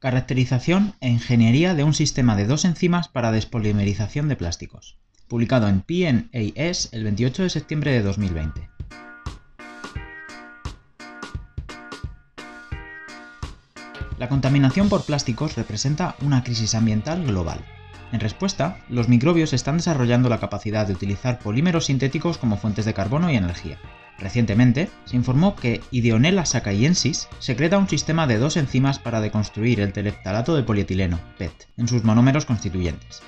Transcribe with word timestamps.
Caracterización 0.00 0.94
e 1.02 1.10
ingeniería 1.10 1.74
de 1.74 1.84
un 1.84 1.92
sistema 1.92 2.34
de 2.34 2.46
dos 2.46 2.64
enzimas 2.64 3.08
para 3.08 3.32
despolimerización 3.32 4.28
de 4.28 4.36
plásticos. 4.36 4.96
Publicado 5.28 5.68
en 5.68 5.82
PNAS 5.82 6.88
el 6.92 7.04
28 7.04 7.42
de 7.42 7.50
septiembre 7.50 7.92
de 7.92 8.00
2020. 8.00 8.70
La 14.16 14.30
contaminación 14.30 14.88
por 14.88 15.04
plásticos 15.04 15.56
representa 15.56 16.16
una 16.22 16.44
crisis 16.44 16.74
ambiental 16.74 17.26
global. 17.26 17.62
En 18.10 18.20
respuesta, 18.20 18.78
los 18.88 19.10
microbios 19.10 19.52
están 19.52 19.76
desarrollando 19.76 20.30
la 20.30 20.40
capacidad 20.40 20.86
de 20.86 20.94
utilizar 20.94 21.40
polímeros 21.40 21.84
sintéticos 21.84 22.38
como 22.38 22.56
fuentes 22.56 22.86
de 22.86 22.94
carbono 22.94 23.30
y 23.30 23.36
energía. 23.36 23.78
Recientemente, 24.20 24.90
se 25.06 25.16
informó 25.16 25.56
que 25.56 25.80
Ideonella 25.90 26.44
sakaiensis 26.44 27.28
secreta 27.38 27.78
un 27.78 27.88
sistema 27.88 28.26
de 28.26 28.38
dos 28.38 28.58
enzimas 28.58 28.98
para 28.98 29.20
deconstruir 29.20 29.80
el 29.80 29.94
tereftalato 29.94 30.54
de 30.54 30.62
polietileno, 30.62 31.18
PET, 31.38 31.68
en 31.78 31.88
sus 31.88 32.04
monómeros 32.04 32.44
constituyentes. 32.44 33.22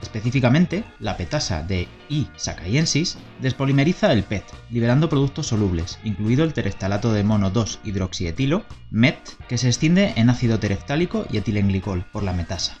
Específicamente, 0.00 0.84
la 0.98 1.16
petasa 1.16 1.62
de 1.62 1.86
I. 2.08 2.26
sakaiensis 2.36 3.18
despolimeriza 3.40 4.12
el 4.12 4.24
PET, 4.24 4.44
liberando 4.70 5.08
productos 5.08 5.46
solubles, 5.46 5.98
incluido 6.02 6.44
el 6.44 6.54
tereftalato 6.54 7.12
de 7.12 7.22
mono 7.22 7.52
2-hidroxietilo, 7.52 8.64
MET, 8.90 9.16
que 9.48 9.58
se 9.58 9.68
extiende 9.68 10.14
en 10.16 10.30
ácido 10.30 10.58
tereftálico 10.58 11.26
y 11.30 11.36
etilenglicol 11.36 12.04
por 12.10 12.24
la 12.24 12.32
metasa. 12.32 12.78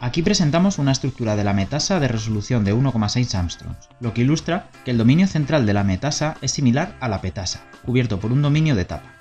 Aquí 0.00 0.22
presentamos 0.22 0.78
una 0.78 0.92
estructura 0.92 1.34
de 1.34 1.42
la 1.42 1.52
metasa 1.52 1.98
de 1.98 2.06
resolución 2.06 2.64
de 2.64 2.72
1,6 2.72 3.34
Armstrongs, 3.34 3.88
lo 3.98 4.14
que 4.14 4.20
ilustra 4.20 4.68
que 4.84 4.92
el 4.92 4.98
dominio 4.98 5.26
central 5.26 5.66
de 5.66 5.74
la 5.74 5.82
metasa 5.82 6.36
es 6.40 6.52
similar 6.52 6.96
a 7.00 7.08
la 7.08 7.20
petasa, 7.20 7.64
cubierto 7.84 8.20
por 8.20 8.30
un 8.30 8.40
dominio 8.40 8.76
de 8.76 8.84
tapa. 8.84 9.12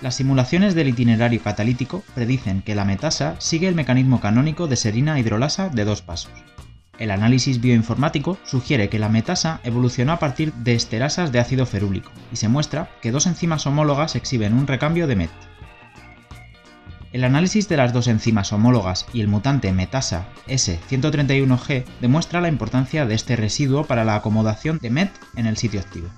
Las 0.00 0.14
simulaciones 0.14 0.74
del 0.74 0.88
itinerario 0.88 1.42
catalítico 1.42 2.02
predicen 2.14 2.62
que 2.62 2.74
la 2.74 2.86
metasa 2.86 3.34
sigue 3.40 3.68
el 3.68 3.74
mecanismo 3.74 4.20
canónico 4.20 4.68
de 4.68 4.76
serina 4.76 5.20
hidrolasa 5.20 5.68
de 5.68 5.84
dos 5.84 6.00
pasos. 6.00 6.32
El 6.98 7.10
análisis 7.10 7.60
bioinformático 7.60 8.38
sugiere 8.44 8.88
que 8.88 8.98
la 8.98 9.10
metasa 9.10 9.60
evolucionó 9.64 10.12
a 10.12 10.18
partir 10.18 10.52
de 10.54 10.74
esterasas 10.76 11.30
de 11.30 11.40
ácido 11.40 11.66
ferúlico 11.66 12.10
y 12.32 12.36
se 12.36 12.48
muestra 12.48 12.88
que 13.02 13.12
dos 13.12 13.26
enzimas 13.26 13.66
homólogas 13.66 14.16
exhiben 14.16 14.54
un 14.54 14.66
recambio 14.66 15.06
de 15.06 15.16
MET. 15.16 15.30
El 17.10 17.24
análisis 17.24 17.68
de 17.68 17.78
las 17.78 17.94
dos 17.94 18.06
enzimas 18.06 18.52
homólogas 18.52 19.06
y 19.14 19.22
el 19.22 19.28
mutante 19.28 19.72
metasa 19.72 20.28
S131G 20.46 21.84
demuestra 22.02 22.42
la 22.42 22.48
importancia 22.48 23.06
de 23.06 23.14
este 23.14 23.34
residuo 23.34 23.84
para 23.84 24.04
la 24.04 24.16
acomodación 24.16 24.78
de 24.82 24.90
MET 24.90 25.10
en 25.34 25.46
el 25.46 25.56
sitio 25.56 25.80
activo. 25.80 26.08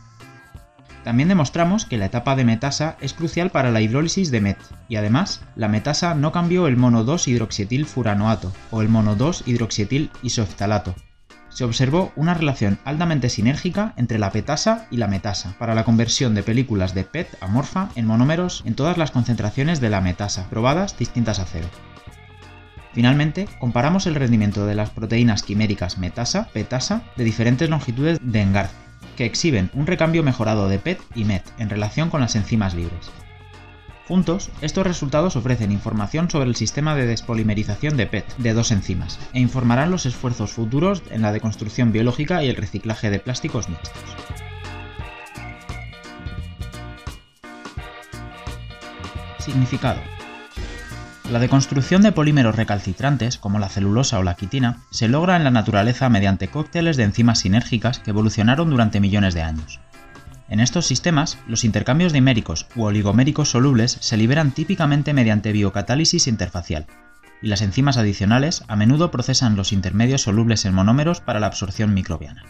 También 1.04 1.28
demostramos 1.28 1.86
que 1.86 1.96
la 1.96 2.06
etapa 2.06 2.34
de 2.34 2.44
metasa 2.44 2.96
es 3.00 3.14
crucial 3.14 3.50
para 3.50 3.70
la 3.70 3.80
hidrólisis 3.80 4.32
de 4.32 4.40
MET, 4.40 4.58
y 4.88 4.96
además, 4.96 5.42
la 5.54 5.68
metasa 5.68 6.14
no 6.14 6.32
cambió 6.32 6.66
el 6.66 6.76
mono 6.76 7.06
2-hidroxietil 7.06 7.86
furanoato 7.86 8.52
o 8.72 8.82
el 8.82 8.88
mono 8.88 9.16
2-hidroxietil 9.16 10.10
isoftalato, 10.22 10.94
se 11.50 11.64
observó 11.64 12.12
una 12.16 12.34
relación 12.34 12.78
altamente 12.84 13.28
sinérgica 13.28 13.92
entre 13.96 14.18
la 14.18 14.30
petasa 14.30 14.86
y 14.90 14.96
la 14.96 15.08
metasa 15.08 15.54
para 15.58 15.74
la 15.74 15.84
conversión 15.84 16.34
de 16.34 16.42
películas 16.42 16.94
de 16.94 17.04
PET 17.04 17.36
amorfa 17.40 17.90
en 17.96 18.06
monómeros 18.06 18.62
en 18.64 18.74
todas 18.74 18.96
las 18.96 19.10
concentraciones 19.10 19.80
de 19.80 19.90
la 19.90 20.00
metasa, 20.00 20.48
probadas 20.48 20.96
distintas 20.96 21.38
a 21.38 21.44
cero. 21.44 21.68
Finalmente, 22.92 23.48
comparamos 23.60 24.06
el 24.06 24.16
rendimiento 24.16 24.66
de 24.66 24.74
las 24.74 24.90
proteínas 24.90 25.42
quiméricas 25.42 25.98
metasa, 25.98 26.48
petasa 26.52 27.02
de 27.16 27.24
diferentes 27.24 27.70
longitudes 27.70 28.18
de 28.22 28.42
engarce, 28.42 28.74
que 29.16 29.26
exhiben 29.26 29.70
un 29.74 29.86
recambio 29.86 30.22
mejorado 30.22 30.68
de 30.68 30.78
PET 30.78 31.00
y 31.14 31.24
MET 31.24 31.44
en 31.58 31.70
relación 31.70 32.10
con 32.10 32.20
las 32.20 32.34
enzimas 32.34 32.74
libres. 32.74 33.10
Juntos, 34.10 34.50
estos 34.60 34.84
resultados 34.84 35.36
ofrecen 35.36 35.70
información 35.70 36.28
sobre 36.28 36.48
el 36.48 36.56
sistema 36.56 36.96
de 36.96 37.06
despolimerización 37.06 37.96
de 37.96 38.08
PET 38.08 38.26
de 38.38 38.54
dos 38.54 38.72
enzimas 38.72 39.20
e 39.32 39.38
informarán 39.38 39.92
los 39.92 40.04
esfuerzos 40.04 40.50
futuros 40.50 41.04
en 41.12 41.22
la 41.22 41.30
deconstrucción 41.30 41.92
biológica 41.92 42.42
y 42.42 42.48
el 42.48 42.56
reciclaje 42.56 43.08
de 43.08 43.20
plásticos 43.20 43.68
mixtos. 43.68 44.02
Significado. 49.38 50.00
La 51.30 51.38
deconstrucción 51.38 52.02
de 52.02 52.10
polímeros 52.10 52.56
recalcitrantes, 52.56 53.38
como 53.38 53.60
la 53.60 53.68
celulosa 53.68 54.18
o 54.18 54.24
la 54.24 54.34
quitina, 54.34 54.78
se 54.90 55.06
logra 55.06 55.36
en 55.36 55.44
la 55.44 55.52
naturaleza 55.52 56.08
mediante 56.08 56.48
cócteles 56.48 56.96
de 56.96 57.04
enzimas 57.04 57.38
sinérgicas 57.38 58.00
que 58.00 58.10
evolucionaron 58.10 58.70
durante 58.70 58.98
millones 58.98 59.34
de 59.34 59.42
años. 59.42 59.78
En 60.50 60.58
estos 60.58 60.86
sistemas, 60.86 61.38
los 61.46 61.64
intercambios 61.64 62.12
diméricos 62.12 62.66
u 62.74 62.82
oligoméricos 62.82 63.48
solubles 63.48 63.96
se 64.00 64.16
liberan 64.16 64.50
típicamente 64.50 65.14
mediante 65.14 65.52
biocatálisis 65.52 66.26
interfacial, 66.26 66.86
y 67.40 67.46
las 67.46 67.62
enzimas 67.62 67.96
adicionales 67.96 68.64
a 68.66 68.74
menudo 68.74 69.12
procesan 69.12 69.54
los 69.56 69.72
intermedios 69.72 70.22
solubles 70.22 70.64
en 70.64 70.74
monómeros 70.74 71.20
para 71.20 71.38
la 71.38 71.46
absorción 71.46 71.94
microbiana. 71.94 72.44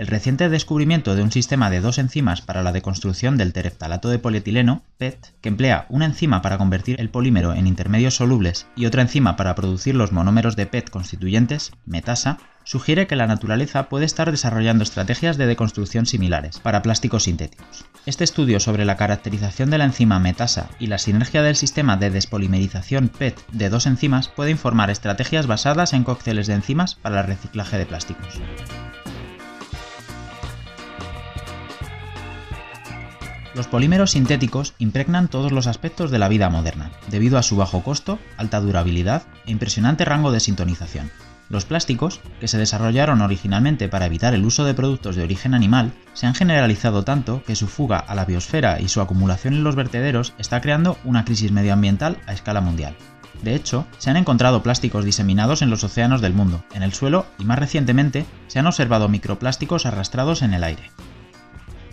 El 0.00 0.06
reciente 0.06 0.48
descubrimiento 0.48 1.14
de 1.14 1.22
un 1.22 1.30
sistema 1.30 1.68
de 1.68 1.82
dos 1.82 1.98
enzimas 1.98 2.40
para 2.40 2.62
la 2.62 2.72
deconstrucción 2.72 3.36
del 3.36 3.52
tereftalato 3.52 4.08
de 4.08 4.18
polietileno, 4.18 4.82
PET, 4.96 5.34
que 5.42 5.50
emplea 5.50 5.84
una 5.90 6.06
enzima 6.06 6.40
para 6.40 6.56
convertir 6.56 6.98
el 6.98 7.10
polímero 7.10 7.52
en 7.52 7.66
intermedios 7.66 8.14
solubles 8.14 8.66
y 8.74 8.86
otra 8.86 9.02
enzima 9.02 9.36
para 9.36 9.54
producir 9.54 9.94
los 9.94 10.10
monómeros 10.10 10.56
de 10.56 10.64
PET 10.64 10.88
constituyentes, 10.88 11.72
metasa, 11.84 12.38
sugiere 12.64 13.06
que 13.06 13.14
la 13.14 13.26
naturaleza 13.26 13.90
puede 13.90 14.06
estar 14.06 14.30
desarrollando 14.30 14.84
estrategias 14.84 15.36
de 15.36 15.44
deconstrucción 15.44 16.06
similares 16.06 16.60
para 16.60 16.80
plásticos 16.80 17.24
sintéticos. 17.24 17.84
Este 18.06 18.24
estudio 18.24 18.58
sobre 18.58 18.86
la 18.86 18.96
caracterización 18.96 19.68
de 19.68 19.76
la 19.76 19.84
enzima 19.84 20.18
metasa 20.18 20.70
y 20.78 20.86
la 20.86 20.96
sinergia 20.96 21.42
del 21.42 21.56
sistema 21.56 21.98
de 21.98 22.08
despolimerización 22.08 23.10
PET 23.10 23.38
de 23.52 23.68
dos 23.68 23.84
enzimas 23.84 24.28
puede 24.28 24.50
informar 24.50 24.88
estrategias 24.88 25.46
basadas 25.46 25.92
en 25.92 26.04
cócteles 26.04 26.46
de 26.46 26.54
enzimas 26.54 26.94
para 26.94 27.20
el 27.20 27.26
reciclaje 27.26 27.76
de 27.76 27.84
plásticos. 27.84 28.40
Los 33.60 33.68
polímeros 33.68 34.12
sintéticos 34.12 34.72
impregnan 34.78 35.28
todos 35.28 35.52
los 35.52 35.66
aspectos 35.66 36.10
de 36.10 36.18
la 36.18 36.28
vida 36.28 36.48
moderna, 36.48 36.92
debido 37.10 37.36
a 37.36 37.42
su 37.42 37.56
bajo 37.56 37.82
costo, 37.82 38.18
alta 38.38 38.58
durabilidad 38.58 39.24
e 39.44 39.50
impresionante 39.50 40.06
rango 40.06 40.32
de 40.32 40.40
sintonización. 40.40 41.10
Los 41.50 41.66
plásticos, 41.66 42.22
que 42.40 42.48
se 42.48 42.56
desarrollaron 42.56 43.20
originalmente 43.20 43.90
para 43.90 44.06
evitar 44.06 44.32
el 44.32 44.46
uso 44.46 44.64
de 44.64 44.72
productos 44.72 45.14
de 45.14 45.24
origen 45.24 45.52
animal, 45.52 45.92
se 46.14 46.26
han 46.26 46.34
generalizado 46.34 47.04
tanto 47.04 47.42
que 47.44 47.54
su 47.54 47.68
fuga 47.68 47.98
a 47.98 48.14
la 48.14 48.24
biosfera 48.24 48.80
y 48.80 48.88
su 48.88 49.02
acumulación 49.02 49.52
en 49.52 49.62
los 49.62 49.76
vertederos 49.76 50.32
está 50.38 50.62
creando 50.62 50.96
una 51.04 51.26
crisis 51.26 51.52
medioambiental 51.52 52.16
a 52.26 52.32
escala 52.32 52.62
mundial. 52.62 52.96
De 53.42 53.54
hecho, 53.54 53.86
se 53.98 54.08
han 54.08 54.16
encontrado 54.16 54.62
plásticos 54.62 55.04
diseminados 55.04 55.60
en 55.60 55.68
los 55.68 55.84
océanos 55.84 56.22
del 56.22 56.32
mundo, 56.32 56.64
en 56.72 56.82
el 56.82 56.94
suelo 56.94 57.26
y 57.38 57.44
más 57.44 57.58
recientemente 57.58 58.24
se 58.46 58.58
han 58.58 58.66
observado 58.66 59.10
microplásticos 59.10 59.84
arrastrados 59.84 60.40
en 60.40 60.54
el 60.54 60.64
aire. 60.64 60.90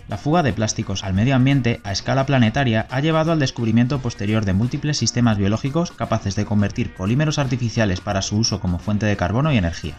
La 0.08 0.16
fuga 0.16 0.42
de 0.42 0.54
plásticos 0.54 1.04
al 1.04 1.12
medio 1.12 1.36
ambiente 1.36 1.82
a 1.84 1.92
escala 1.92 2.24
planetaria 2.24 2.86
ha 2.90 3.00
llevado 3.00 3.30
al 3.30 3.38
descubrimiento 3.38 3.98
posterior 3.98 4.46
de 4.46 4.54
múltiples 4.54 4.96
sistemas 4.96 5.36
biológicos 5.36 5.90
capaces 5.90 6.34
de 6.34 6.46
convertir 6.46 6.94
polímeros 6.94 7.38
artificiales 7.38 8.00
para 8.00 8.22
su 8.22 8.38
uso 8.38 8.58
como 8.58 8.78
fuente 8.78 9.04
de 9.04 9.18
carbono 9.18 9.52
y 9.52 9.58
energía. 9.58 9.96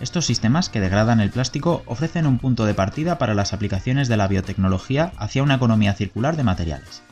Estos 0.00 0.26
sistemas 0.26 0.68
que 0.68 0.78
degradan 0.78 1.18
el 1.18 1.30
plástico 1.30 1.82
ofrecen 1.86 2.24
un 2.24 2.38
punto 2.38 2.66
de 2.66 2.74
partida 2.74 3.18
para 3.18 3.34
las 3.34 3.52
aplicaciones 3.52 4.06
de 4.06 4.16
la 4.16 4.28
biotecnología 4.28 5.10
hacia 5.16 5.42
una 5.42 5.56
economía 5.56 5.94
circular 5.94 6.36
de 6.36 6.44
materiales. 6.44 7.02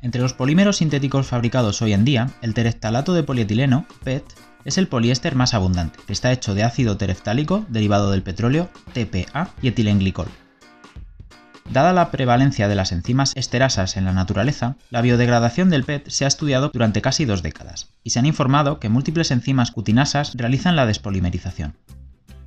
Entre 0.00 0.22
los 0.22 0.32
polímeros 0.32 0.78
sintéticos 0.78 1.26
fabricados 1.26 1.82
hoy 1.82 1.92
en 1.92 2.06
día, 2.06 2.30
el 2.40 2.54
tereftalato 2.54 3.12
de 3.12 3.22
polietileno, 3.22 3.84
PET, 4.04 4.24
es 4.64 4.78
el 4.78 4.88
poliéster 4.88 5.34
más 5.36 5.52
abundante, 5.52 5.98
está 6.08 6.32
hecho 6.32 6.54
de 6.54 6.62
ácido 6.62 6.96
tereftálico 6.96 7.66
derivado 7.68 8.10
del 8.10 8.22
petróleo, 8.22 8.70
TPA 8.94 9.50
y 9.60 9.68
etilenglicol. 9.68 10.28
Dada 11.70 11.92
la 11.92 12.10
prevalencia 12.10 12.68
de 12.68 12.74
las 12.74 12.92
enzimas 12.92 13.32
esterasas 13.34 13.96
en 13.96 14.04
la 14.04 14.12
naturaleza, 14.12 14.76
la 14.90 15.00
biodegradación 15.00 15.70
del 15.70 15.84
PET 15.84 16.08
se 16.08 16.24
ha 16.24 16.28
estudiado 16.28 16.68
durante 16.68 17.02
casi 17.02 17.24
dos 17.24 17.42
décadas, 17.42 17.88
y 18.02 18.10
se 18.10 18.18
han 18.18 18.26
informado 18.26 18.78
que 18.78 18.88
múltiples 18.88 19.30
enzimas 19.30 19.70
cutinasas 19.70 20.34
realizan 20.34 20.76
la 20.76 20.86
despolimerización. 20.86 21.74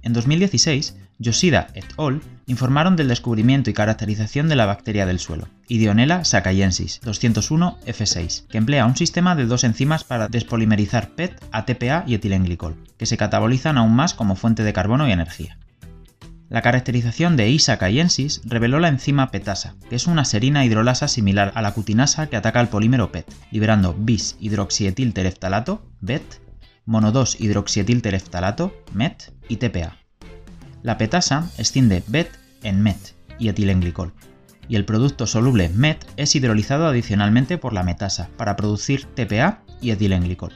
En 0.03 0.13
2016, 0.13 0.95
Yoshida 1.17 1.69
et 1.73 1.85
al. 1.97 2.21
informaron 2.45 2.95
del 2.95 3.07
descubrimiento 3.07 3.71
y 3.71 3.73
caracterización 3.73 4.49
de 4.49 4.55
la 4.55 4.67
bacteria 4.67 5.07
del 5.07 5.19
suelo, 5.19 5.47
Ideonella 5.67 6.23
sakaiensis 6.23 7.01
201F6, 7.01 8.45
que 8.47 8.59
emplea 8.59 8.85
un 8.85 8.95
sistema 8.95 9.35
de 9.35 9.45
dos 9.45 9.63
enzimas 9.63 10.03
para 10.03 10.27
despolimerizar 10.27 11.09
PET, 11.09 11.43
ATPA 11.51 12.03
y 12.05 12.13
etilenglicol, 12.13 12.75
que 12.97 13.07
se 13.07 13.17
catabolizan 13.17 13.79
aún 13.79 13.95
más 13.95 14.13
como 14.13 14.35
fuente 14.35 14.63
de 14.63 14.73
carbono 14.73 15.07
y 15.07 15.11
energía. 15.11 15.57
La 16.47 16.61
caracterización 16.61 17.37
de 17.37 17.49
Isa 17.49 17.77
caiensis 17.77 18.41
reveló 18.45 18.79
la 18.79 18.87
enzima 18.87 19.31
petasa, 19.31 19.75
que 19.89 19.95
es 19.95 20.05
una 20.05 20.25
serina 20.25 20.63
hidrolasa 20.63 21.07
similar 21.07 21.51
a 21.55 21.61
la 21.63 21.73
cutinasa 21.73 22.27
que 22.27 22.35
ataca 22.35 22.59
al 22.59 22.69
polímero 22.69 23.11
PET, 23.11 23.25
liberando 23.49 23.95
bis 23.97 24.37
hidroxietiltereftalato, 24.39 25.81
BET, 26.01 26.41
mono 26.85 27.11
2 27.11 27.41
hidroxietiltereftalato, 27.41 28.73
MET 28.93 29.33
y 29.49 29.57
TPA. 29.57 29.97
La 30.83 30.99
petasa 30.99 31.49
extiende 31.57 32.03
BET 32.07 32.29
en 32.61 32.83
MET 32.83 33.15
y 33.39 33.49
etilenglicol. 33.49 34.13
y 34.67 34.75
el 34.75 34.85
producto 34.85 35.27
soluble 35.27 35.69
MET 35.69 36.05
es 36.17 36.35
hidrolizado 36.35 36.87
adicionalmente 36.87 37.57
por 37.57 37.73
la 37.73 37.83
metasa 37.83 38.29
para 38.37 38.55
producir 38.55 39.05
TPA 39.05 39.61
y 39.81 39.91
etilenglicol. 39.91 40.53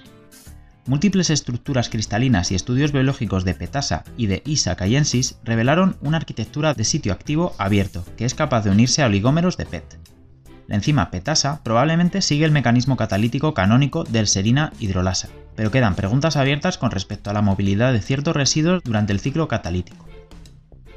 Múltiples 0.89 1.30
estructuras 1.30 1.88
cristalinas 1.88 2.50
y 2.50 2.56
estudios 2.56 2.91
biológicos 2.91 3.45
de 3.45 3.53
petasa 3.53 4.03
y 4.18 4.25
de 4.25 4.41
Isa 4.44 4.75
caiensis 4.75 5.38
revelaron 5.44 5.97
una 6.01 6.18
arquitectura 6.18 6.74
de 6.74 6.83
sitio 6.83 7.13
activo 7.13 7.53
abierto 7.59 8.03
que 8.18 8.25
es 8.25 8.33
capaz 8.33 8.63
de 8.63 8.71
unirse 8.71 9.03
a 9.03 9.06
oligómeros 9.06 9.56
de 9.56 9.68
PET. 9.68 10.00
La 10.65 10.74
enzima 10.74 11.12
petasa 11.12 11.62
probablemente 11.63 12.24
sigue 12.24 12.44
el 12.44 12.51
mecanismo 12.51 12.97
catalítico 12.97 13.53
canónico 13.53 14.03
del 14.03 14.25
serina 14.25 14.74
hidrolasa, 14.80 15.30
pero 15.56 15.69
quedan 15.69 15.94
preguntas 15.94 16.38
abiertas 16.38 16.80
con 16.80 16.89
respecto 16.89 17.30
a 17.30 17.33
la 17.33 17.44
movilidad 17.44 17.94
de 17.94 18.01
ciertos 18.01 18.36
residuos 18.36 18.81
durante 18.83 19.13
el 19.13 19.19
ciclo 19.19 19.47
catalítico. 19.47 20.07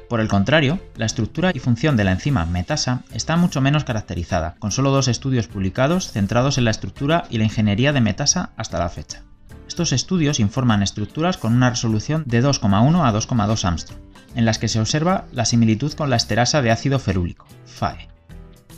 Por 0.09 0.21
el 0.21 0.27
contrario, 0.27 0.79
la 0.95 1.05
estructura 1.05 1.51
y 1.53 1.59
función 1.59 1.97
de 1.97 2.05
la 2.05 2.13
enzima 2.13 2.47
metasa 2.47 3.03
está 3.13 3.37
mucho 3.37 3.61
menos 3.61 3.83
caracterizada, 3.83 4.55
con 4.57 4.71
solo 4.71 4.89
dos 4.89 5.07
estudios 5.07 5.47
publicados 5.47 6.11
centrados 6.11 6.57
en 6.57 6.65
la 6.65 6.71
estructura 6.71 7.25
y 7.29 7.37
la 7.37 7.43
ingeniería 7.43 7.93
de 7.93 8.01
metasa 8.01 8.53
hasta 8.57 8.79
la 8.79 8.89
fecha. 8.89 9.21
Estos 9.73 9.91
estudios 9.91 10.39
informan 10.39 10.83
estructuras 10.83 11.37
con 11.37 11.51
una 11.51 11.71
resolución 11.71 12.21
de 12.27 12.43
2,1 12.43 13.07
a 13.07 13.11
2,2 13.11 13.65
Armstrong, 13.65 13.99
en 14.35 14.45
las 14.45 14.59
que 14.59 14.67
se 14.67 14.79
observa 14.79 15.25
la 15.31 15.45
similitud 15.45 15.91
con 15.93 16.11
la 16.11 16.15
esterasa 16.15 16.61
de 16.61 16.69
ácido 16.69 16.99
ferúlico, 16.99 17.47
FAE. 17.65 18.07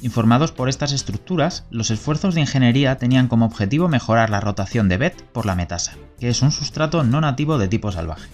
Informados 0.01 0.53
por 0.53 0.69
estas 0.69 0.93
estructuras, 0.93 1.65
los 1.69 1.91
esfuerzos 1.91 2.33
de 2.33 2.39
ingeniería 2.39 2.97
tenían 2.97 3.27
como 3.27 3.45
objetivo 3.45 3.89
mejorar 3.89 4.29
la 4.29 4.39
rotación 4.39 4.87
de 4.87 4.95
BET 4.95 5.21
por 5.33 5.45
la 5.45 5.55
metasa, 5.55 5.95
que 6.17 6.29
es 6.29 6.41
un 6.41 6.53
sustrato 6.53 7.03
no 7.03 7.19
nativo 7.19 7.57
de 7.57 7.67
tipo 7.67 7.91
salvaje. 7.91 8.29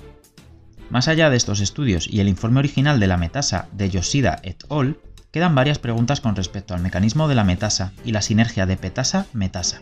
Más 0.91 1.07
allá 1.07 1.31
de 1.31 1.37
estos 1.37 1.61
estudios 1.61 2.07
y 2.07 2.19
el 2.19 2.27
informe 2.27 2.59
original 2.59 2.99
de 2.99 3.07
la 3.07 3.17
metasa 3.17 3.69
de 3.71 3.89
Yoshida 3.89 4.39
et 4.43 4.63
al., 4.69 4.99
quedan 5.31 5.55
varias 5.55 5.79
preguntas 5.79 6.21
con 6.21 6.35
respecto 6.35 6.75
al 6.75 6.81
mecanismo 6.83 7.27
de 7.27 7.33
la 7.33 7.43
metasa 7.43 7.93
y 8.05 8.11
la 8.11 8.21
sinergia 8.21 8.67
de 8.67 8.77
petasa-metasa. 8.77 9.81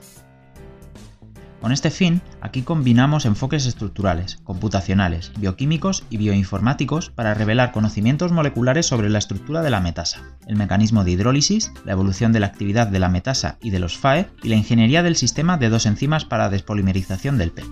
Con 1.61 1.73
este 1.73 1.91
fin, 1.91 2.21
aquí 2.39 2.61
combinamos 2.61 3.25
enfoques 3.25 3.65
estructurales, 3.65 4.37
computacionales, 4.45 5.33
bioquímicos 5.37 6.05
y 6.09 6.15
bioinformáticos 6.15 7.09
para 7.09 7.33
revelar 7.33 7.73
conocimientos 7.73 8.31
moleculares 8.31 8.85
sobre 8.85 9.09
la 9.09 9.17
estructura 9.17 9.61
de 9.61 9.69
la 9.69 9.81
metasa, 9.81 10.21
el 10.47 10.55
mecanismo 10.55 11.03
de 11.03 11.11
hidrólisis, 11.11 11.73
la 11.83 11.91
evolución 11.91 12.31
de 12.31 12.39
la 12.39 12.47
actividad 12.47 12.87
de 12.87 12.99
la 12.99 13.09
metasa 13.09 13.57
y 13.61 13.71
de 13.71 13.79
los 13.79 13.97
FAE 13.97 14.29
y 14.41 14.47
la 14.47 14.55
ingeniería 14.55 15.03
del 15.03 15.17
sistema 15.17 15.57
de 15.57 15.69
dos 15.69 15.85
enzimas 15.85 16.23
para 16.23 16.49
despolimerización 16.49 17.37
del 17.37 17.51
PET. 17.51 17.67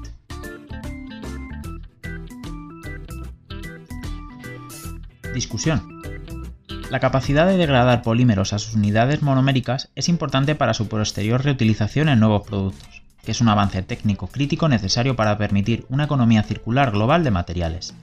Discusión. 5.34 6.02
La 6.92 7.00
capacidad 7.00 7.48
de 7.48 7.58
degradar 7.58 8.02
polímeros 8.02 8.52
a 8.52 8.60
sus 8.60 8.76
unidades 8.76 9.22
monoméricas 9.22 9.92
es 9.96 10.10
importante 10.10 10.56
para 10.56 10.74
su 10.74 10.90
posterior 10.90 11.44
reutilización 11.44 12.10
en 12.10 12.20
nuevos 12.20 12.46
productos 12.46 13.07
es 13.32 13.42
un 13.42 13.50
avance 13.50 13.82
técnico 13.84 14.28
crítico 14.28 14.70
necesario 14.70 15.16
para 15.16 15.38
permitir 15.38 15.86
una 15.90 16.06
economía 16.06 16.44
circular 16.44 16.92
global 16.92 17.24
de 17.24 17.32
materiales. 17.32 17.96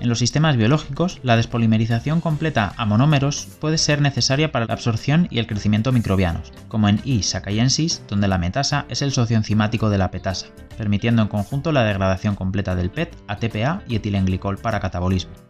En 0.00 0.08
los 0.08 0.18
sistemas 0.18 0.56
biológicos, 0.56 1.20
la 1.22 1.36
despolimerización 1.36 2.20
completa 2.20 2.74
a 2.76 2.84
monómeros 2.84 3.46
puede 3.60 3.78
ser 3.78 4.00
necesaria 4.00 4.50
para 4.50 4.66
la 4.66 4.74
absorción 4.74 5.28
y 5.30 5.38
el 5.38 5.46
crecimiento 5.46 5.92
microbianos, 5.92 6.52
como 6.68 6.88
en 6.88 7.00
E. 7.04 7.22
sakaiensis, 7.22 8.02
donde 8.08 8.26
la 8.26 8.38
metasa 8.38 8.86
es 8.88 9.02
el 9.02 9.12
socio 9.12 9.36
enzimático 9.36 9.90
de 9.90 9.98
la 9.98 10.10
petasa, 10.10 10.46
permitiendo 10.76 11.22
en 11.22 11.28
conjunto 11.28 11.70
la 11.70 11.84
degradación 11.84 12.34
completa 12.34 12.74
del 12.74 12.90
PET 12.90 13.16
a 13.28 13.36
TPA 13.36 13.82
y 13.88 13.96
etilenglicol 13.96 14.58
para 14.58 14.80
catabolismo. 14.80 15.43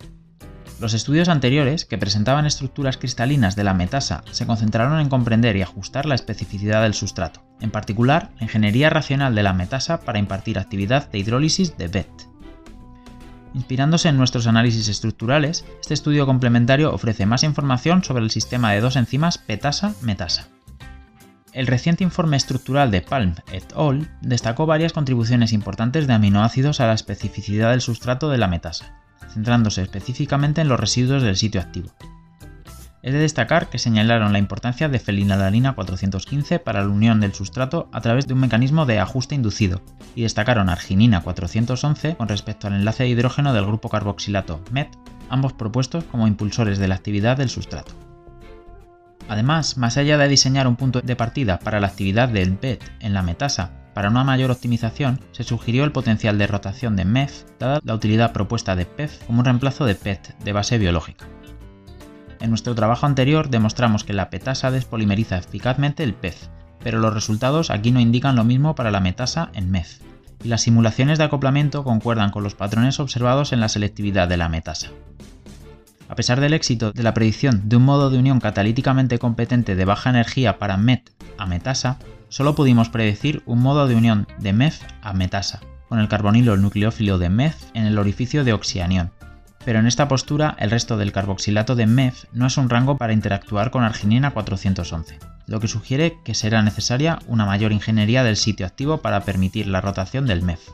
Los 0.85 0.93
estudios 0.93 1.31
anteriores, 1.31 1.87
que 1.87 1.97
presentaban 1.97 2.45
estructuras 2.45 2.99
cristalinas 2.99 3.57
de 3.57 3.65
la 3.65 3.73
metasa, 3.73 4.23
se 4.33 4.45
concentraron 4.45 5.01
en 5.01 5.09
comprender 5.09 5.57
y 5.57 5.63
ajustar 5.63 6.05
la 6.05 6.15
especificidad 6.15 6.83
del 6.83 6.93
sustrato, 6.93 7.43
en 7.63 7.71
particular 7.71 8.29
la 8.37 8.45
ingeniería 8.45 8.91
racional 8.91 9.35
de 9.35 9.43
la 9.43 9.55
metasa 9.55 10.01
para 10.01 10.19
impartir 10.19 10.59
actividad 10.59 11.11
de 11.11 11.21
hidrólisis 11.21 11.79
de 11.79 11.89
BET. 11.89 12.11
Inspirándose 13.55 14.11
en 14.11 14.19
nuestros 14.19 14.47
análisis 14.47 14.89
estructurales, 14.89 15.65
este 15.81 15.95
estudio 15.95 16.27
complementario 16.27 16.93
ofrece 16.93 17.25
más 17.25 17.45
información 17.45 18.05
sobre 18.05 18.23
el 18.23 18.31
sistema 18.31 18.73
de 18.73 18.83
dos 18.83 18.97
enzimas 18.97 19.39
petasa-metasa. 19.39 20.49
El 21.55 21.67
reciente 21.67 22.05
informe 22.05 22.37
estructural 22.37 22.91
de 22.91 23.01
Palm 23.01 23.37
et 23.53 23.73
al. 23.75 24.07
destacó 24.21 24.67
varias 24.67 24.93
contribuciones 24.93 25.55
importantes 25.55 26.07
de 26.07 26.13
aminoácidos 26.13 26.83
a 26.83 26.87
la 26.87 26.93
especificidad 26.93 27.71
del 27.71 27.81
sustrato 27.81 28.29
de 28.29 28.37
la 28.37 28.49
metasa, 28.49 29.01
centrándose 29.33 29.83
específicamente 29.83 30.61
en 30.61 30.69
los 30.69 30.81
residuos 30.81 31.23
del 31.23 31.37
sitio 31.37 31.61
activo. 31.61 31.91
Es 33.03 33.13
de 33.13 33.19
destacar 33.19 33.69
que 33.69 33.79
señalaron 33.79 34.33
la 34.33 34.39
importancia 34.39 34.89
de 34.89 34.99
felinadalina 34.99 35.75
415 35.75 36.59
para 36.59 36.81
la 36.81 36.89
unión 36.89 37.21
del 37.21 37.35
sustrato 37.35 37.91
a 37.93 38.01
través 38.01 38.27
de 38.27 38.33
un 38.33 38.41
mecanismo 38.41 38.87
de 38.87 38.99
ajuste 38.99 39.35
inducido, 39.35 39.83
y 40.15 40.23
destacaron 40.23 40.71
arginina 40.71 41.21
411 41.21 42.17
con 42.17 42.29
respecto 42.29 42.67
al 42.67 42.75
enlace 42.75 43.03
de 43.03 43.11
hidrógeno 43.11 43.53
del 43.53 43.67
grupo 43.67 43.91
carboxilato 43.91 44.63
MET, 44.71 44.89
ambos 45.29 45.53
propuestos 45.53 46.05
como 46.05 46.27
impulsores 46.27 46.79
de 46.79 46.89
la 46.89 46.95
actividad 46.95 47.37
del 47.37 47.51
sustrato. 47.51 47.93
Además, 49.29 49.77
más 49.77 49.97
allá 49.99 50.17
de 50.17 50.29
diseñar 50.29 50.67
un 50.67 50.77
punto 50.77 51.01
de 51.03 51.17
partida 51.17 51.59
para 51.59 51.81
la 51.81 51.89
actividad 51.89 52.29
del 52.29 52.53
BET 52.53 52.83
en 53.01 53.13
la 53.13 53.23
metasa 53.23 53.84
para 53.95 54.11
una 54.11 54.25
mayor 54.25 54.51
optimización, 54.51 55.21
se 55.31 55.45
sugirió 55.45 55.85
el 55.85 55.93
potencial 55.93 56.37
de 56.37 56.49
rotación 56.49 56.97
de 56.97 57.05
MEF, 57.05 57.45
dada 57.61 57.81
la 57.85 57.95
utilidad 57.95 58.33
propuesta 58.33 58.75
de 58.75 58.87
PEF 58.87 59.25
como 59.25 59.39
un 59.39 59.45
reemplazo 59.45 59.87
de 59.87 59.95
PET 59.95 60.37
de 60.41 60.53
base 60.53 60.79
biológica. 60.79 61.27
En 62.41 62.51
nuestro 62.51 62.75
trabajo 62.75 63.07
anterior 63.07 63.49
demostramos 63.49 64.03
que 64.03 64.13
la 64.13 64.31
petasa 64.31 64.73
despolimeriza 64.73 65.39
eficazmente 65.39 66.03
el 66.03 66.15
PEF, 66.15 66.49
pero 66.83 66.99
los 66.99 67.15
resultados 67.15 67.71
aquí 67.71 67.93
no 67.93 68.01
indican 68.01 68.37
lo 68.37 68.45
mismo 68.45 68.75
para 68.75 68.91
la 68.91 69.01
metasa 69.01 69.51
en 69.55 69.71
MEF, 69.71 70.01
y 70.43 70.49
las 70.49 70.63
simulaciones 70.63 71.19
de 71.19 71.25
acoplamiento 71.25 71.85
concuerdan 71.85 72.31
con 72.31 72.43
los 72.43 72.55
patrones 72.55 72.99
observados 72.99 73.53
en 73.53 73.61
la 73.61 73.69
selectividad 73.69 74.27
de 74.29 74.37
la 74.37 74.49
metasa. 74.49 74.89
A 76.09 76.17
pesar 76.17 76.41
del 76.41 76.53
éxito 76.53 76.93
de 76.93 77.03
la 77.03 77.15
predicción 77.15 77.69
de 77.69 77.77
un 77.77 77.85
modo 77.85 78.11
de 78.11 78.19
unión 78.19 78.41
catalíticamente 78.41 79.19
competente 79.19 79.75
de 79.75 79.85
baja 79.85 80.11
energía 80.11 80.59
para 80.59 80.77
MET 80.77 81.11
a 81.39 81.47
metasa, 81.47 81.99
solo 82.35 82.57
pudimos 82.57 82.89
predecir 82.89 83.45
un 83.47 83.61
modo 83.61 83.87
de 83.87 83.95
unión 83.95 84.27
de 84.41 84.53
MEF 84.53 84.83
a 85.03 85.13
metasa, 85.13 85.61
con 85.89 86.01
el 86.01 86.09
carbonilo 86.09 86.57
nucleófilo 86.57 87.17
de 87.17 87.29
MEF 87.29 87.55
en 87.75 87.87
el 87.87 87.97
orificio 87.97 88.43
de 88.43 88.53
oxianión. 88.53 89.13
Pero 89.65 89.79
en 89.79 89.87
esta 89.87 90.09
postura, 90.09 90.57
el 90.59 90.73
resto 90.73 90.97
del 90.97 91.13
carboxilato 91.13 91.77
de 91.77 91.87
MEF 91.87 92.25
no 92.33 92.49
es 92.49 92.57
un 92.57 92.69
rango 92.69 92.97
para 92.97 93.13
interactuar 93.13 93.71
con 93.71 93.85
arginina 93.85 94.33
411, 94.33 95.21
lo 95.47 95.61
que 95.61 95.69
sugiere 95.69 96.19
que 96.25 96.35
será 96.35 96.61
necesaria 96.63 97.21
una 97.29 97.47
mayor 97.47 97.71
ingeniería 97.71 98.25
del 98.25 98.37
sitio 98.37 98.67
activo 98.67 98.99
para 98.99 99.21
permitir 99.21 99.69
la 99.69 99.81
rotación 99.81 100.27
del 100.27 100.43
MEF. 100.43 100.71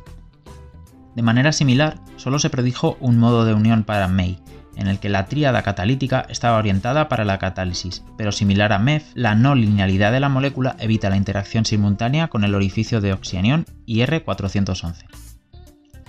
De 1.14 1.20
manera 1.20 1.52
similar, 1.52 2.00
solo 2.16 2.38
se 2.38 2.48
predijo 2.48 2.96
un 3.00 3.18
modo 3.18 3.44
de 3.44 3.52
unión 3.52 3.84
para 3.84 4.08
MEI, 4.08 4.42
en 4.76 4.86
el 4.86 4.98
que 4.98 5.08
la 5.08 5.26
tríada 5.26 5.62
catalítica 5.62 6.26
estaba 6.28 6.58
orientada 6.58 7.08
para 7.08 7.24
la 7.24 7.38
catálisis, 7.38 8.02
pero 8.16 8.32
similar 8.32 8.72
a 8.72 8.78
MEF, 8.78 9.04
la 9.14 9.34
no 9.34 9.54
linealidad 9.54 10.12
de 10.12 10.20
la 10.20 10.28
molécula 10.28 10.76
evita 10.78 11.10
la 11.10 11.16
interacción 11.16 11.64
simultánea 11.64 12.28
con 12.28 12.44
el 12.44 12.54
orificio 12.54 13.00
de 13.00 13.12
oxianión 13.12 13.66
y 13.86 14.00
R411. 14.00 15.04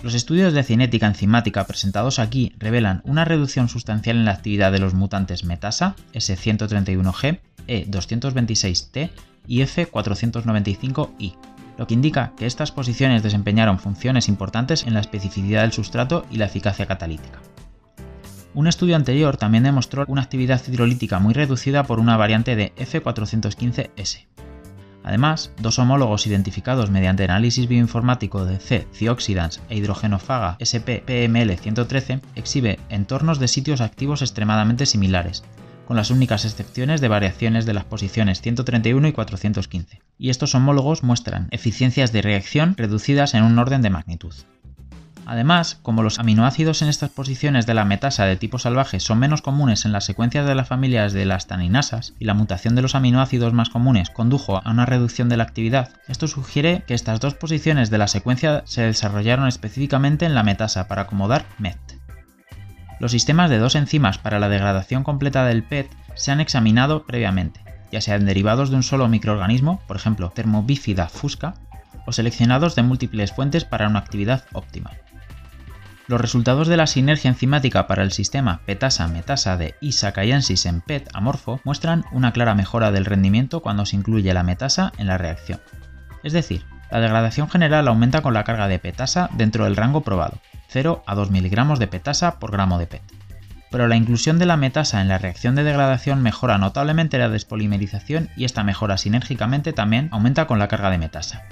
Los 0.04 0.16
estudios 0.16 0.54
de 0.54 0.64
cinética 0.64 1.06
enzimática 1.06 1.66
presentados 1.66 2.18
aquí 2.18 2.54
revelan 2.58 3.02
una 3.06 3.24
reducción 3.24 3.70
sustancial 3.70 4.18
en 4.18 4.26
la 4.26 4.32
actividad 4.32 4.72
de 4.72 4.80
los 4.80 4.96
mutantes 4.96 5.44
metasa, 5.44 5.96
S131G, 6.14 7.40
E226T 7.68 9.12
y 9.48 9.60
F495I, 9.60 11.36
lo 11.78 11.88
que 11.88 11.94
indica 11.94 12.34
que 12.36 12.48
estas 12.48 12.72
posiciones 12.72 13.22
desempeñaron 13.22 13.80
funciones 13.80 14.28
importantes 14.28 14.86
en 14.88 14.96
la 14.96 15.02
especificidad 15.02 15.62
del 15.62 15.72
sustrato 15.72 16.26
y 16.32 16.38
la 16.38 16.46
eficacia 16.46 16.88
catalítica. 16.88 17.40
Un 18.54 18.68
estudio 18.68 18.98
anterior 18.98 19.38
también 19.38 19.64
demostró 19.64 20.04
una 20.08 20.24
actividad 20.24 20.62
hidrolítica 20.68 21.20
muy 21.20 21.34
reducida 21.34 21.84
por 21.84 22.00
una 22.00 22.18
variante 22.18 22.58
de 22.58 22.74
F415S. 22.76 24.28
Además, 25.04 25.52
dos 25.60 25.80
homólogos 25.80 26.28
identificados 26.28 26.92
mediante 26.92 27.24
análisis 27.24 27.68
bioinformático 27.68 28.46
de 28.46 28.60
C-Cioxidans 28.60 29.62
e 29.70 29.78
hidrogenofaga 29.78 30.58
SP-PML113 30.60 32.22
exhibe 32.36 32.80
entornos 32.90 33.40
de 33.40 33.48
sitios 33.48 33.82
activos 33.82 34.22
extremadamente 34.22 34.86
similares, 34.86 35.44
con 35.88 35.96
las 35.96 36.12
únicas 36.12 36.46
excepciones 36.46 37.02
de 37.02 37.08
variaciones 37.08 37.66
de 37.66 37.74
las 37.74 37.86
posiciones 37.86 38.42
131 38.42 39.08
y 39.08 39.12
415, 39.14 40.02
y 40.18 40.30
estos 40.30 40.54
homólogos 40.56 41.04
muestran 41.04 41.48
eficiencias 41.52 42.12
de 42.12 42.22
reacción 42.22 42.76
reducidas 42.78 43.34
en 43.34 43.44
un 43.44 43.58
orden 43.58 43.82
de 43.82 43.90
magnitud. 43.90 44.36
Además, 45.26 45.80
como 45.82 46.04
los 46.04 46.20
aminoácidos 46.20 46.82
en 46.82 46.90
estas 46.90 47.10
posiciones 47.10 47.66
de 47.66 47.74
la 47.74 47.86
metasa 47.86 48.26
de 48.26 48.36
tipo 48.36 48.60
salvaje 48.60 49.00
son 49.00 49.20
menos 49.20 49.42
comunes 49.42 49.86
en 49.86 49.92
las 49.92 50.06
secuencias 50.06 50.46
de 50.46 50.56
las 50.56 50.68
familias 50.68 51.14
de 51.14 51.26
las 51.26 51.48
taninasas 51.48 52.14
y 52.20 52.26
la 52.26 52.34
mutación 52.34 52.76
de 52.76 52.82
los 52.82 52.96
aminoácidos 52.96 53.54
más 53.54 53.70
comunes 53.70 54.10
condujo 54.10 54.62
a 54.64 54.72
una 54.72 54.86
reducción 54.86 55.30
de 55.30 55.38
la 55.38 55.44
actividad, 55.44 55.90
esto 56.08 56.28
sugiere 56.28 56.84
que 56.88 56.96
estas 56.96 57.20
dos 57.20 57.36
posiciones 57.36 57.90
de 57.90 57.98
la 57.98 58.08
secuencia 58.08 58.64
se 58.66 58.82
desarrollaron 58.82 59.48
específicamente 59.48 60.26
en 60.26 60.36
la 60.36 60.44
metasa 60.44 60.88
para 60.88 61.04
acomodar 61.04 61.46
MET. 61.60 61.80
Los 63.00 63.12
sistemas 63.12 63.50
de 63.50 63.58
dos 63.58 63.76
enzimas 63.76 64.18
para 64.18 64.40
la 64.40 64.50
degradación 64.50 65.04
completa 65.04 65.46
del 65.46 65.64
PET 65.64 65.90
se 66.16 66.32
han 66.32 66.40
examinado 66.40 67.06
previamente, 67.06 67.62
ya 67.92 68.02
sean 68.02 68.26
derivados 68.26 68.70
de 68.70 68.76
un 68.76 68.84
solo 68.84 69.08
microorganismo, 69.08 69.82
por 69.88 69.98
ejemplo 69.98 70.30
Thermobifida 70.30 71.08
fusca, 71.08 71.56
o 72.06 72.12
seleccionados 72.12 72.76
de 72.76 72.84
múltiples 72.84 73.32
fuentes 73.32 73.66
para 73.66 73.88
una 73.88 74.00
actividad 74.00 74.46
óptima. 74.54 74.92
Los 76.08 76.20
resultados 76.20 76.68
de 76.68 76.78
la 76.78 76.88
sinergia 76.88 77.30
enzimática 77.30 77.88
para 77.88 78.04
el 78.04 78.12
sistema 78.12 78.62
petasa-metasa 78.66 79.56
de 79.56 79.76
Isacaiensis 79.82 80.66
en 80.66 80.82
PET 80.82 81.10
amorfo 81.14 81.62
muestran 81.64 82.06
una 82.12 82.34
clara 82.34 82.56
mejora 82.56 82.92
del 82.92 83.06
rendimiento 83.06 83.62
cuando 83.62 83.86
se 83.86 83.96
incluye 83.96 84.34
la 84.34 84.44
metasa 84.44 84.92
en 84.98 85.08
la 85.08 85.18
reacción. 85.18 85.62
Es 86.24 86.34
decir, 86.34 86.66
la 86.90 87.00
degradación 87.00 87.50
general 87.50 87.88
aumenta 87.88 88.22
con 88.22 88.34
la 88.34 88.44
carga 88.44 88.68
de 88.68 88.80
petasa 88.80 89.30
dentro 89.34 89.64
del 89.66 89.76
rango 89.76 90.02
probado, 90.02 90.40
0 90.70 91.04
a 91.06 91.16
2 91.16 91.32
miligramos 91.32 91.80
de 91.80 91.88
petasa 91.88 92.40
por 92.40 92.52
gramo 92.52 92.80
de 92.80 92.88
PET. 92.88 93.04
Pero 93.70 93.88
la 93.88 93.96
inclusión 93.96 94.38
de 94.38 94.46
la 94.46 94.58
metasa 94.58 95.02
en 95.02 95.08
la 95.08 95.18
reacción 95.18 95.56
de 95.56 95.64
degradación 95.64 96.22
mejora 96.22 96.58
notablemente 96.58 97.18
la 97.18 97.30
despolimerización 97.30 98.30
y 98.36 98.44
esta 98.44 98.64
mejora 98.64 98.98
sinérgicamente 98.98 99.72
también 99.72 100.10
aumenta 100.12 100.46
con 100.46 100.60
la 100.60 100.68
carga 100.68 100.90
de 100.90 100.98
metasa. 100.98 101.44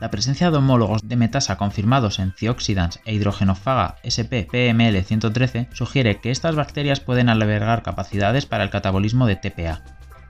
La 0.00 0.10
presencia 0.10 0.50
de 0.52 0.56
homólogos 0.56 1.08
de 1.08 1.16
metasa 1.16 1.56
confirmados 1.56 2.20
en 2.20 2.32
Thioxidans 2.32 3.00
e 3.04 3.14
hidrogenofaga 3.14 3.96
SP-PML113 4.04 5.72
sugiere 5.72 6.20
que 6.20 6.30
estas 6.30 6.54
bacterias 6.54 7.00
pueden 7.00 7.28
albergar 7.28 7.82
capacidades 7.82 8.46
para 8.46 8.62
el 8.62 8.70
catabolismo 8.70 9.26
de 9.26 9.34
TPA. 9.34 9.82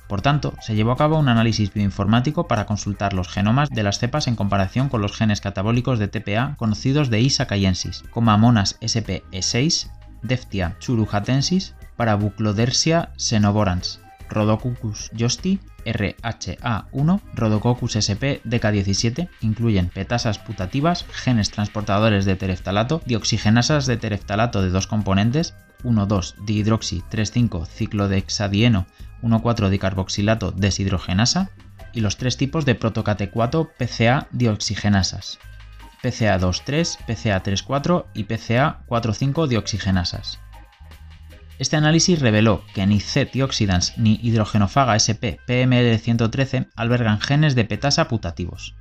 Por 0.09 0.23
tanto, 0.23 0.55
se 0.63 0.75
llevó 0.75 0.93
a 0.93 0.97
cabo 0.97 1.19
un 1.19 1.29
análisis 1.29 1.75
bioinformático 1.75 2.49
para 2.49 2.65
consultar 2.65 3.13
los 3.13 3.29
genomas 3.29 3.69
de 3.69 3.83
las 3.83 3.99
cepas 3.99 4.27
en 4.27 4.37
comparación 4.37 4.89
con 4.89 5.03
los 5.03 5.15
genes 5.15 5.43
catabólicos 5.43 5.99
de 5.99 6.09
TPA 6.09 6.55
conocidos 6.57 7.11
de 7.11 7.21
Isa 7.21 7.47
caiensis, 7.47 8.05
como 8.11 8.31
Amonas 8.31 8.81
SPE6, 8.81 9.91
Deftia 10.23 10.77
churujatensis, 10.81 11.75
Parabuclodersia 11.97 13.13
senoborans, 13.17 14.01
Rhodococcus 14.29 15.11
josti 15.17 15.61
RHA1, 15.85 17.21
Rhodococcus 17.35 17.97
sp 18.05 18.43
DK17 18.45 19.29
incluyen 19.41 19.89
petasas 19.89 20.39
putativas, 20.39 21.07
genes 21.13 21.51
transportadores 21.51 22.25
de 22.25 22.37
tereftalato, 22.37 23.01
dioxigenasas 23.07 23.87
de 23.87 23.97
tereftalato 23.97 24.63
de 24.63 24.71
dos 24.71 24.87
componentes, 24.87 25.55
1,2 25.85 27.03
3 27.09 27.31
5 27.31 27.67
ciclodexadieno 27.67 28.87
1,4 29.23 29.69
dicarboxilato 29.69 30.51
deshidrogenasa 30.53 31.51
y 31.93 32.01
los 32.01 32.17
tres 32.17 32.37
tipos 32.37 32.65
de 32.65 32.79
protocate4 32.79 33.71
PCA 33.77 34.29
dioxigenasas, 34.31 35.39
PCA23, 36.03 36.99
PCA34 37.07 38.07
y 38.15 38.25
PCA45 38.25 39.47
dioxigenasas. 39.49 40.39
Este 41.59 41.77
análisis 41.77 42.21
reveló 42.21 42.63
que 42.73 42.87
ni 42.87 43.01
C-tioxidans 43.01 43.99
ni 43.99 44.21
hidrogenofaga 44.23 44.95
SP 44.95 45.43
PML113 45.47 46.69
albergan 46.77 47.21
genes 47.21 47.57
de 47.57 47.65
petasa 47.65 48.07
putativos. 48.07 48.77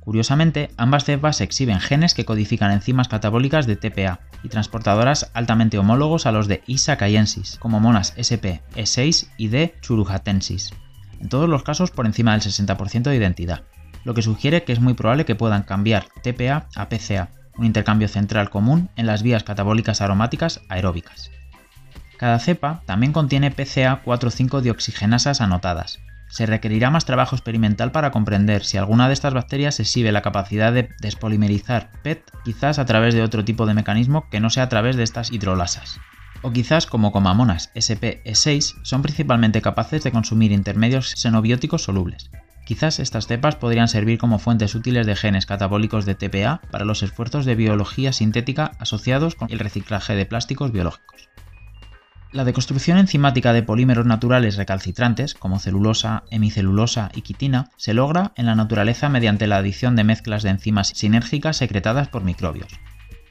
Curiosamente, 0.00 0.70
ambas 0.76 1.04
cepas 1.04 1.40
exhiben 1.40 1.80
genes 1.80 2.14
que 2.14 2.24
codifican 2.24 2.72
enzimas 2.72 3.08
catabólicas 3.08 3.66
de 3.66 3.76
TPA 3.76 4.20
y 4.42 4.48
transportadoras 4.48 5.30
altamente 5.34 5.78
homólogos 5.78 6.26
a 6.26 6.32
los 6.32 6.48
de 6.48 6.62
Isa 6.66 6.96
caiensis, 6.96 7.58
como 7.60 7.78
monas 7.78 8.14
SP 8.16 8.62
E6 8.74 9.28
y 9.36 9.48
D 9.48 9.74
churujatensis, 9.80 10.72
en 11.20 11.28
todos 11.28 11.48
los 11.48 11.62
casos 11.62 11.90
por 11.90 12.06
encima 12.06 12.32
del 12.32 12.40
60% 12.40 13.02
de 13.02 13.16
identidad, 13.16 13.64
lo 14.04 14.14
que 14.14 14.22
sugiere 14.22 14.64
que 14.64 14.72
es 14.72 14.80
muy 14.80 14.94
probable 14.94 15.26
que 15.26 15.36
puedan 15.36 15.62
cambiar 15.62 16.06
TPA 16.22 16.68
a 16.74 16.88
PCA, 16.88 17.30
un 17.56 17.66
intercambio 17.66 18.08
central 18.08 18.50
común 18.50 18.88
en 18.96 19.06
las 19.06 19.22
vías 19.22 19.44
catabólicas 19.44 20.00
aromáticas 20.00 20.62
aeróbicas. 20.68 21.30
Cada 22.18 22.40
cepa 22.40 22.82
también 22.84 23.12
contiene 23.12 23.52
PCA 23.52 24.02
4,5 24.04 24.60
dioxigenasas 24.60 25.40
anotadas. 25.40 26.00
Se 26.28 26.46
requerirá 26.46 26.90
más 26.90 27.04
trabajo 27.04 27.36
experimental 27.36 27.92
para 27.92 28.10
comprender 28.10 28.64
si 28.64 28.76
alguna 28.76 29.06
de 29.06 29.14
estas 29.14 29.34
bacterias 29.34 29.78
exhibe 29.78 30.10
la 30.10 30.20
capacidad 30.20 30.72
de 30.72 30.90
despolimerizar 31.00 31.90
PET, 32.02 32.28
quizás 32.44 32.80
a 32.80 32.86
través 32.86 33.14
de 33.14 33.22
otro 33.22 33.44
tipo 33.44 33.66
de 33.66 33.74
mecanismo 33.74 34.28
que 34.30 34.40
no 34.40 34.50
sea 34.50 34.64
a 34.64 34.68
través 34.68 34.96
de 34.96 35.04
estas 35.04 35.30
hidrolasas. 35.30 36.00
O 36.42 36.50
quizás 36.50 36.86
como 36.86 37.12
comamonas 37.12 37.70
SP-E6 37.74 38.82
son 38.82 39.02
principalmente 39.02 39.62
capaces 39.62 40.02
de 40.02 40.10
consumir 40.10 40.50
intermedios 40.50 41.14
xenobióticos 41.16 41.84
solubles. 41.84 42.30
Quizás 42.66 42.98
estas 42.98 43.28
cepas 43.28 43.54
podrían 43.54 43.88
servir 43.88 44.18
como 44.18 44.40
fuentes 44.40 44.74
útiles 44.74 45.06
de 45.06 45.14
genes 45.14 45.46
catabólicos 45.46 46.04
de 46.04 46.16
TPA 46.16 46.60
para 46.70 46.84
los 46.84 47.04
esfuerzos 47.04 47.46
de 47.46 47.54
biología 47.54 48.12
sintética 48.12 48.72
asociados 48.80 49.36
con 49.36 49.50
el 49.52 49.60
reciclaje 49.60 50.16
de 50.16 50.26
plásticos 50.26 50.72
biológicos. 50.72 51.27
La 52.30 52.44
deconstrucción 52.44 52.98
enzimática 52.98 53.54
de 53.54 53.62
polímeros 53.62 54.04
naturales 54.04 54.56
recalcitrantes, 54.56 55.32
como 55.32 55.58
celulosa, 55.58 56.24
hemicelulosa 56.30 57.10
y 57.14 57.22
quitina, 57.22 57.70
se 57.78 57.94
logra 57.94 58.32
en 58.36 58.44
la 58.44 58.54
naturaleza 58.54 59.08
mediante 59.08 59.46
la 59.46 59.56
adición 59.56 59.96
de 59.96 60.04
mezclas 60.04 60.42
de 60.42 60.50
enzimas 60.50 60.88
sinérgicas 60.88 61.56
secretadas 61.56 62.08
por 62.08 62.24
microbios. 62.24 62.68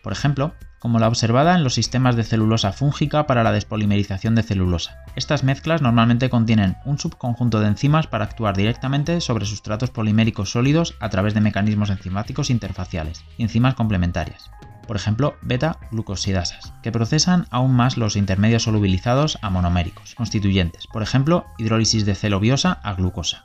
Por 0.01 0.13
ejemplo, 0.13 0.55
como 0.79 0.97
la 0.97 1.07
observada 1.07 1.55
en 1.55 1.63
los 1.63 1.75
sistemas 1.75 2.15
de 2.15 2.23
celulosa 2.23 2.71
fúngica 2.71 3.27
para 3.27 3.43
la 3.43 3.51
despolimerización 3.51 4.33
de 4.33 4.41
celulosa. 4.41 5.03
Estas 5.15 5.43
mezclas 5.43 5.83
normalmente 5.83 6.31
contienen 6.31 6.77
un 6.83 6.97
subconjunto 6.97 7.59
de 7.59 7.67
enzimas 7.67 8.07
para 8.07 8.25
actuar 8.25 8.57
directamente 8.57 9.21
sobre 9.21 9.45
sustratos 9.45 9.91
poliméricos 9.91 10.51
sólidos 10.51 10.95
a 10.99 11.09
través 11.09 11.35
de 11.35 11.41
mecanismos 11.41 11.91
enzimáticos 11.91 12.49
interfaciales 12.49 13.23
y 13.37 13.43
enzimas 13.43 13.75
complementarias 13.75 14.49
por 14.87 14.95
ejemplo 14.95 15.35
beta-glucosidasas, 15.41 16.73
que 16.81 16.91
procesan 16.91 17.45
aún 17.51 17.75
más 17.75 17.97
los 17.97 18.15
intermedios 18.15 18.63
solubilizados 18.63 19.37
a 19.41 19.49
monoméricos, 19.49 20.15
constituyentes, 20.15 20.87
por 20.87 21.03
ejemplo 21.03 21.45
hidrólisis 21.57 22.05
de 22.05 22.15
celobiosa 22.15 22.79
a 22.83 22.93
glucosa. 22.93 23.43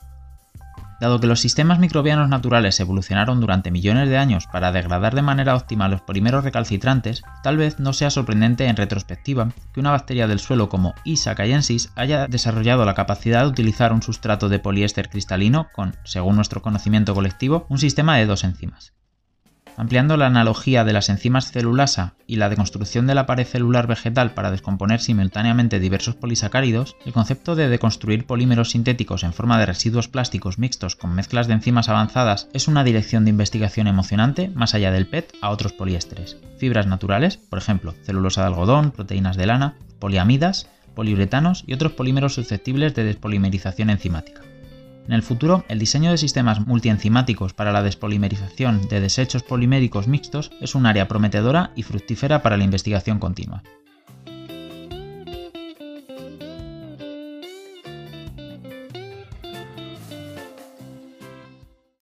Dado 1.03 1.19
que 1.19 1.27
los 1.27 1.41
sistemas 1.41 1.81
microbianos 1.81 2.29
naturales 2.29 2.79
evolucionaron 2.79 3.41
durante 3.41 3.73
millones 3.73 4.09
de 4.09 4.19
años 4.19 4.47
para 4.47 4.71
degradar 4.71 5.17
de 5.17 5.23
manera 5.23 5.57
óptima 5.57 5.89
los 5.89 6.01
polímeros 6.01 6.45
recalcitrantes, 6.45 7.25
tal 7.43 7.57
vez 7.57 7.81
no 7.81 7.93
sea 7.93 8.09
sorprendente 8.09 8.67
en 8.67 8.77
retrospectiva 8.77 9.49
que 9.75 9.81
una 9.81 9.91
bacteria 9.91 10.29
del 10.29 10.39
suelo 10.39 10.69
como 10.69 10.95
caiensis 11.35 11.91
haya 11.97 12.29
desarrollado 12.29 12.85
la 12.85 12.95
capacidad 12.95 13.43
de 13.43 13.49
utilizar 13.49 13.93
un 13.93 14.03
sustrato 14.03 14.49
de 14.49 14.61
poliéster 14.61 15.11
cristalino 15.11 15.67
con, 15.73 15.97
según 16.05 16.37
nuestro 16.37 16.63
conocimiento 16.63 17.15
colectivo, 17.15 17.67
un 17.69 17.79
sistema 17.79 18.17
de 18.17 18.27
dos 18.27 18.45
enzimas, 18.45 18.93
Ampliando 19.77 20.17
la 20.17 20.27
analogía 20.27 20.85
de 20.85 20.93
las 20.93 21.09
enzimas 21.09 21.51
celulasa 21.51 22.15
y 22.27 22.37
la 22.37 22.49
deconstrucción 22.49 23.07
de 23.07 23.15
la 23.15 23.27
pared 23.27 23.47
celular 23.47 23.87
vegetal 23.87 24.35
para 24.35 24.51
descomponer 24.51 25.01
simultáneamente 25.01 25.81
diversos 25.81 26.15
polisacáridos, 26.15 26.97
el 27.07 27.13
concepto 27.13 27.55
de 27.55 27.69
deconstruir 27.69 28.27
polímeros 28.27 28.71
sintéticos 28.71 29.25
en 29.25 29.33
forma 29.33 29.59
de 29.59 29.67
residuos 29.67 30.09
plásticos 30.09 30.59
mixtos 30.59 30.95
con 30.95 31.15
mezclas 31.15 31.47
de 31.47 31.55
enzimas 31.55 31.89
avanzadas 31.89 32.49
es 32.53 32.69
una 32.69 32.85
dirección 32.85 33.25
de 33.25 33.31
investigación 33.31 33.87
emocionante 33.87 34.51
más 34.51 34.75
allá 34.75 34.93
del 34.93 35.07
PET 35.07 35.33
a 35.41 35.51
otros 35.51 35.73
poliésteres. 35.73 36.37
Fibras 36.59 36.87
naturales, 36.87 37.37
por 37.37 37.59
ejemplo, 37.59 37.95
celulosa 38.05 38.43
de 38.43 38.49
algodón, 38.49 38.91
proteínas 38.91 39.37
de 39.37 39.47
lana, 39.47 39.77
poliamidas, 39.99 40.69
poliuretanos 40.95 41.65
y 41.67 41.73
otros 41.73 41.93
polímeros 41.93 42.35
susceptibles 42.35 42.95
de 42.95 43.05
despolimerización 43.05 43.91
enzimática. 43.91 44.43
En 45.07 45.13
el 45.15 45.23
futuro, 45.23 45.65
el 45.69 45.79
diseño 45.79 46.11
de 46.11 46.19
sistemas 46.19 46.67
multienzimáticos 46.67 47.53
para 47.55 47.73
la 47.73 47.83
despolimerización 47.83 48.89
de 48.89 49.01
desechos 49.01 49.43
poliméricos 49.43 50.07
mixtos 50.07 50.53
es 50.61 50.75
un 50.75 50.87
área 50.87 51.09
prometedora 51.09 51.73
y 51.75 51.83
fructífera 51.83 52.43
para 52.43 52.57
la 52.57 52.65
investigación 52.65 53.19
continua. 53.19 53.63